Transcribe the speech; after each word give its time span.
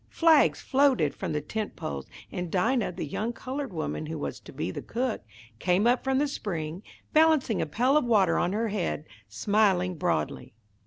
Flags 0.09 0.59
floated 0.61 1.13
from 1.13 1.31
the 1.31 1.41
tent 1.41 1.75
poles, 1.75 2.07
and 2.31 2.49
Dinah, 2.49 2.93
the 2.93 3.05
young 3.05 3.33
coloured 3.33 3.71
woman 3.71 4.07
who 4.07 4.17
was 4.17 4.39
to 4.39 4.51
be 4.51 4.71
the 4.71 4.81
cook, 4.81 5.21
came 5.59 5.85
up 5.85 6.03
from 6.03 6.17
the 6.17 6.27
spring, 6.27 6.81
balancing 7.13 7.61
a 7.61 7.67
pail 7.67 7.95
of 7.95 8.05
water 8.05 8.39
on 8.39 8.51
her 8.51 8.69
head, 8.69 9.05
smiling 9.29 9.93
broadly. 9.99 10.55